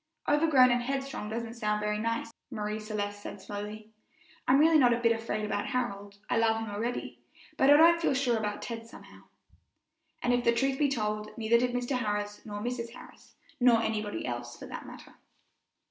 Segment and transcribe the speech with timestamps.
[0.27, 3.91] "Overgrown and headstrong doesn't sound very nice," Marie Celeste said slowly;
[4.47, 7.19] "I'm really not a bit afraid about Harold I love him already,
[7.55, 9.25] but I don't feel sure about Ted, somehow."
[10.23, 11.99] And if the truth be told, neither did Mr.
[11.99, 12.93] Harris nor Mrs.
[12.93, 15.13] Harris, nor anybody else, for that matter.